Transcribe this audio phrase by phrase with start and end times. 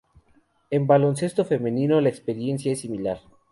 [0.71, 3.19] En baloncesto femenino, la experiencia es similar.